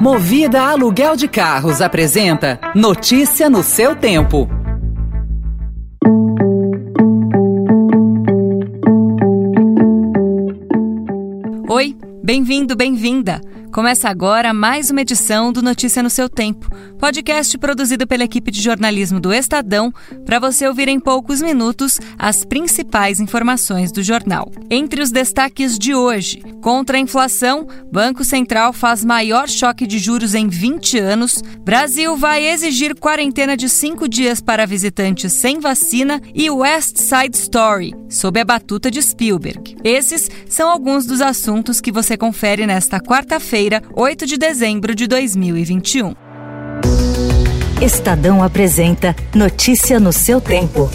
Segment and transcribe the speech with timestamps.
[0.00, 4.48] Movida Aluguel de Carros apresenta Notícia no seu tempo.
[11.68, 13.40] Oi, bem-vindo, bem-vinda.
[13.78, 16.68] Começa agora mais uma edição do Notícia no seu Tempo,
[16.98, 19.94] podcast produzido pela equipe de jornalismo do Estadão,
[20.26, 24.50] para você ouvir em poucos minutos as principais informações do jornal.
[24.68, 30.34] Entre os destaques de hoje, contra a inflação, Banco Central faz maior choque de juros
[30.34, 36.50] em 20 anos, Brasil vai exigir quarentena de cinco dias para visitantes sem vacina e
[36.50, 39.76] West Side Story, sob a batuta de Spielberg.
[39.84, 46.14] Esses são alguns dos assuntos que você confere nesta quarta-feira, 8 de dezembro de 2021.
[47.82, 50.90] Estadão apresenta Notícia no seu tempo.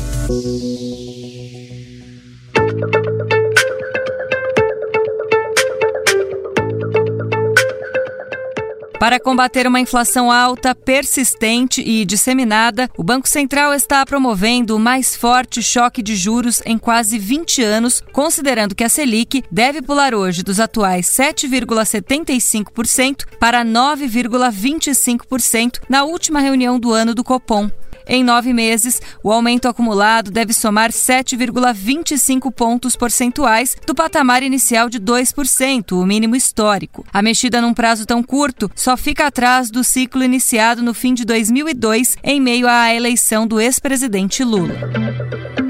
[9.03, 15.13] Para combater uma inflação alta, persistente e disseminada, o Banco Central está promovendo o mais
[15.13, 20.41] forte choque de juros em quase 20 anos, considerando que a Selic deve pular hoje
[20.41, 27.69] dos atuais 7,75% para 9,25% na última reunião do ano do Copom.
[28.07, 34.99] Em nove meses, o aumento acumulado deve somar 7,25 pontos percentuais do patamar inicial de
[34.99, 37.05] 2%, o mínimo histórico.
[37.13, 41.25] A mexida num prazo tão curto só fica atrás do ciclo iniciado no fim de
[41.25, 45.62] 2002, em meio à eleição do ex-presidente Lula.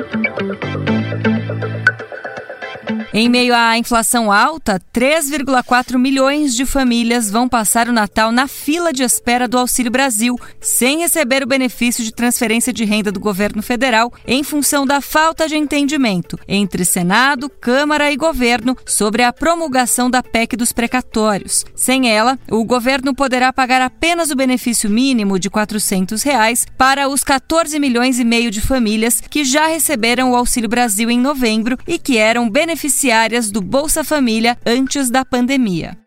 [3.15, 8.91] Em meio à inflação alta, 3,4 milhões de famílias vão passar o Natal na fila
[8.91, 13.61] de espera do Auxílio Brasil, sem receber o benefício de transferência de renda do governo
[13.61, 20.09] federal, em função da falta de entendimento entre Senado, Câmara e governo sobre a promulgação
[20.09, 21.63] da PEC dos precatórios.
[21.75, 27.23] Sem ela, o governo poderá pagar apenas o benefício mínimo de 400 reais para os
[27.23, 31.99] 14 milhões e meio de famílias que já receberam o Auxílio Brasil em novembro e
[31.99, 36.02] que eram beneficiados beneficiárias do Bolsa Família antes da pandemia.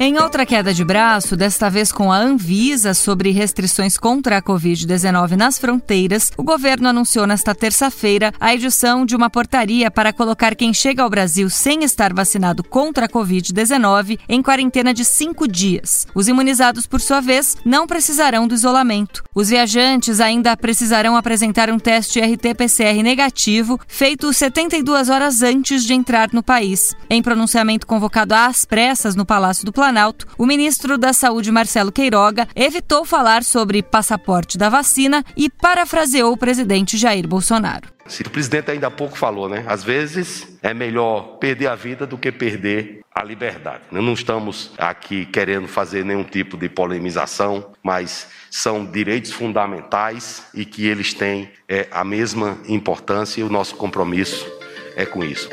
[0.00, 5.32] Em outra queda de braço, desta vez com a Anvisa sobre restrições contra a Covid-19
[5.32, 10.72] nas fronteiras, o governo anunciou nesta terça-feira a edição de uma portaria para colocar quem
[10.72, 16.06] chega ao Brasil sem estar vacinado contra a Covid-19 em quarentena de cinco dias.
[16.14, 19.24] Os imunizados, por sua vez, não precisarão do isolamento.
[19.34, 26.28] Os viajantes ainda precisarão apresentar um teste RT-PCR negativo feito 72 horas antes de entrar
[26.32, 26.94] no país.
[27.10, 31.90] Em pronunciamento convocado às pressas no Palácio do Planalto, Planalto, o ministro da Saúde, Marcelo
[31.90, 37.88] Queiroga, evitou falar sobre passaporte da vacina e parafraseou o presidente Jair Bolsonaro.
[38.06, 39.64] Se o presidente ainda há pouco falou, né?
[39.66, 43.84] Às vezes é melhor perder a vida do que perder a liberdade.
[43.90, 50.86] Não estamos aqui querendo fazer nenhum tipo de polemização, mas são direitos fundamentais e que
[50.86, 54.46] eles têm é, a mesma importância e o nosso compromisso
[54.94, 55.48] é com isso.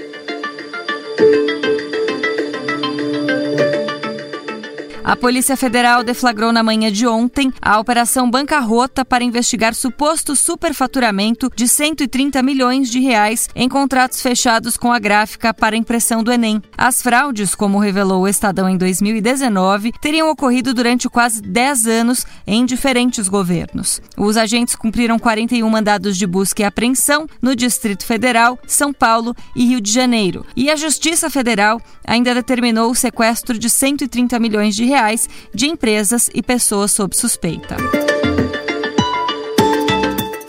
[5.05, 11.51] A Polícia Federal deflagrou na manhã de ontem a Operação Bancarrota para investigar suposto superfaturamento
[11.55, 16.59] de 130 milhões de reais em contratos fechados com a gráfica para impressão do Enem.
[16.75, 22.65] As fraudes, como revelou o Estadão em 2019, teriam ocorrido durante quase 10 anos em
[22.65, 24.01] diferentes governos.
[24.17, 29.67] Os agentes cumpriram 41 mandados de busca e apreensão no Distrito Federal, São Paulo e
[29.67, 30.43] Rio de Janeiro.
[30.55, 35.67] E a Justiça Federal ainda determinou o sequestro de 130 milhões de reais reais de
[35.67, 37.75] empresas e pessoas sob suspeita.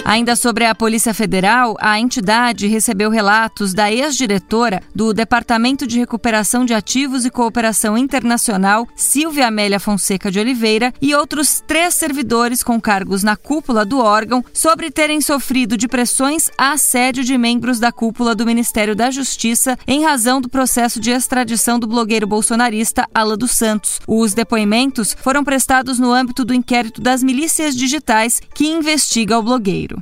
[0.08, 6.64] Ainda sobre a Polícia Federal, a entidade recebeu relatos da ex-diretora do Departamento de Recuperação
[6.64, 12.80] de Ativos e Cooperação Internacional, Silvia Amélia Fonseca de Oliveira, e outros três servidores com
[12.80, 17.90] cargos na cúpula do órgão sobre terem sofrido de pressões a assédio de membros da
[17.90, 23.36] cúpula do Ministério da Justiça em razão do processo de extradição do blogueiro bolsonarista Ala
[23.36, 23.98] dos Santos.
[24.06, 29.95] Os depoimentos foram prestados no âmbito do inquérito das milícias digitais que investiga o blogueiro.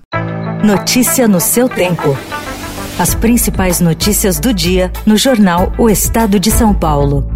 [0.64, 2.16] Notícia no seu tempo.
[2.98, 7.30] As principais notícias do dia no jornal O Estado de São Paulo.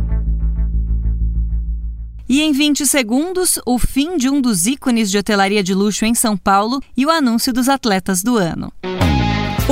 [2.26, 6.14] E em 20 segundos, o fim de um dos ícones de hotelaria de luxo em
[6.14, 8.72] São Paulo e o anúncio dos atletas do ano.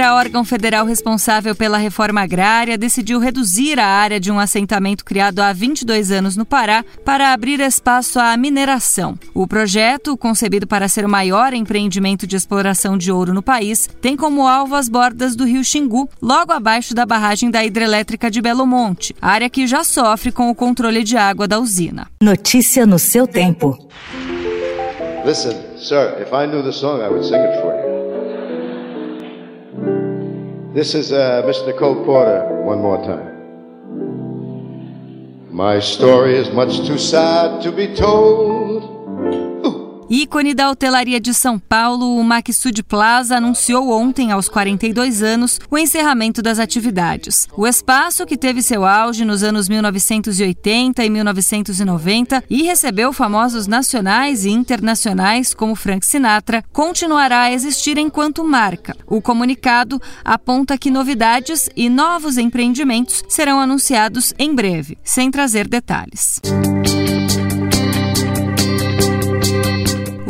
[0.00, 5.04] O INCRA, órgão federal responsável pela reforma agrária, decidiu reduzir a área de um assentamento
[5.04, 9.18] criado há 22 anos no Pará para abrir espaço à mineração.
[9.34, 14.16] O projeto, concebido para ser o maior empreendimento de exploração de ouro no país, tem
[14.16, 18.66] como alvo as bordas do rio Xingu, logo abaixo da barragem da hidrelétrica de Belo
[18.66, 22.06] Monte, área que já sofre com o controle de água da usina.
[22.22, 23.76] Notícia no seu tempo.
[25.26, 27.69] Listen, sir, if I knew the song, I would sing it for
[30.72, 31.76] This is uh, Mr.
[31.76, 33.26] Cole Porter one more time.
[35.50, 38.99] My story is much too sad to be told.
[40.10, 45.78] Ícone da hotelaria de São Paulo, o Maxud Plaza anunciou ontem, aos 42 anos, o
[45.78, 47.46] encerramento das atividades.
[47.56, 54.44] O espaço, que teve seu auge nos anos 1980 e 1990 e recebeu famosos nacionais
[54.44, 58.96] e internacionais como Frank Sinatra, continuará a existir enquanto marca.
[59.06, 66.40] O comunicado aponta que novidades e novos empreendimentos serão anunciados em breve, sem trazer detalhes.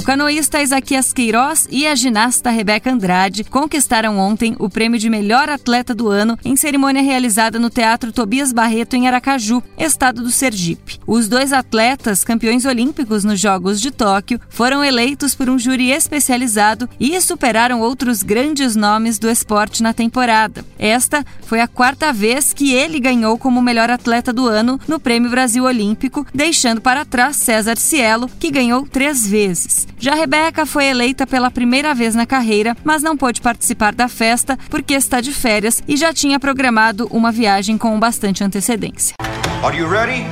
[0.00, 5.50] O canoísta Isaquias Queiroz e a ginasta Rebeca Andrade conquistaram ontem o prêmio de melhor
[5.50, 10.98] atleta do ano em cerimônia realizada no Teatro Tobias Barreto em Aracaju, estado do Sergipe.
[11.06, 16.88] Os dois atletas, campeões olímpicos nos Jogos de Tóquio, foram eleitos por um júri especializado
[16.98, 20.64] e superaram outros grandes nomes do esporte na temporada.
[20.78, 25.28] Esta foi a quarta vez que ele ganhou como melhor atleta do ano no Prêmio
[25.28, 29.90] Brasil Olímpico, deixando para trás César Cielo, que ganhou três vezes.
[30.00, 34.58] Já Rebeca foi eleita pela primeira vez na carreira, mas não pôde participar da festa
[34.70, 39.14] porque está de férias e já tinha programado uma viagem com bastante antecedência.
[39.62, 40.24] Are you ready?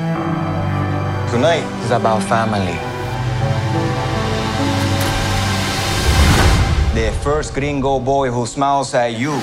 [1.31, 2.79] Tonight is about family.
[6.95, 9.35] The first gringo boy who smiles at you.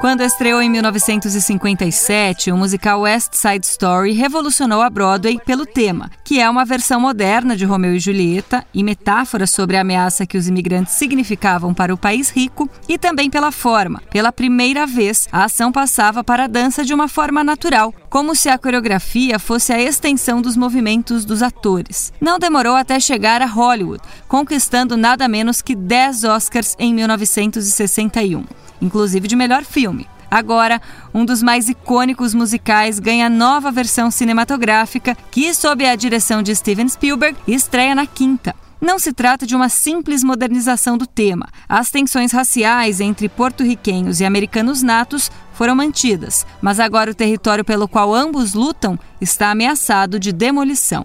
[0.00, 6.38] Quando estreou em 1957, o musical West Side Story revolucionou a Broadway pelo tema, que
[6.38, 10.46] é uma versão moderna de Romeu e Julieta e metáfora sobre a ameaça que os
[10.46, 14.00] imigrantes significavam para o país rico, e também pela forma.
[14.08, 18.48] Pela primeira vez, a ação passava para a dança de uma forma natural, como se
[18.48, 22.12] a coreografia fosse a extensão dos movimentos dos atores.
[22.20, 28.44] Não demorou até chegar a Hollywood, conquistando nada menos que 10 Oscars em 1961
[28.80, 30.06] inclusive de melhor filme.
[30.30, 30.80] Agora,
[31.14, 36.86] um dos mais icônicos musicais ganha nova versão cinematográfica, que, sob a direção de Steven
[36.86, 38.54] Spielberg, estreia na quinta.
[38.78, 41.48] Não se trata de uma simples modernização do tema.
[41.66, 47.88] As tensões raciais entre porto-riquenhos e americanos natos foram mantidas, mas agora o território pelo
[47.88, 51.04] qual ambos lutam está ameaçado de demolição.